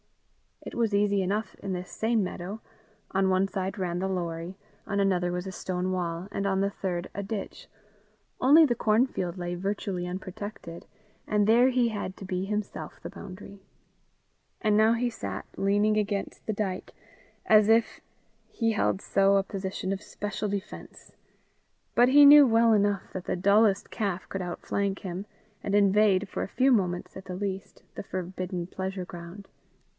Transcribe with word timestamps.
It 0.63 0.73
was 0.75 0.95
easy 0.95 1.21
enough 1.21 1.55
in 1.59 1.73
this 1.73 1.89
same 1.91 2.23
meadow: 2.23 2.61
on 3.11 3.29
one 3.29 3.47
side 3.47 3.77
ran 3.77 3.99
the 3.99 4.07
Lorrie; 4.07 4.57
on 4.87 4.99
another 4.99 5.31
was 5.31 5.45
a 5.45 5.51
stone 5.51 5.91
wall; 5.91 6.27
and 6.31 6.45
on 6.47 6.61
the 6.61 6.69
third 6.71 7.09
a 7.13 7.21
ditch; 7.21 7.67
only 8.39 8.65
the 8.65 8.73
cornfield 8.75 9.37
lay 9.37 9.53
virtually 9.53 10.07
unprotected, 10.07 10.87
and 11.27 11.45
there 11.45 11.69
he 11.69 11.89
had 11.89 12.15
to 12.17 12.25
be 12.25 12.45
himself 12.45 12.99
the 13.01 13.09
boundary. 13.11 13.61
And 14.59 14.75
now 14.77 14.93
he 14.93 15.09
sat 15.09 15.45
leaning 15.55 15.97
against 15.97 16.45
the 16.47 16.53
dyke, 16.53 16.93
as 17.45 17.67
if 17.69 17.99
he 18.47 18.71
held 18.71 19.01
so 19.01 19.35
a 19.37 19.43
position 19.43 19.91
of 19.93 20.01
special 20.01 20.49
defence; 20.49 21.15
but 21.95 22.09
he 22.09 22.25
knew 22.25 22.47
well 22.47 22.73
enough 22.73 23.11
that 23.13 23.25
the 23.25 23.35
dullest 23.35 23.91
calf 23.91 24.27
could 24.29 24.41
outflank 24.41 24.99
him, 24.99 25.25
and 25.63 25.75
invade, 25.75 26.27
for 26.29 26.41
a 26.43 26.47
few 26.47 26.71
moments 26.71 27.15
at 27.17 27.25
the 27.25 27.35
least, 27.35 27.83
the 27.95 28.03
forbidden 28.03 28.65
pleasure 28.65 29.05
ground. 29.05 29.47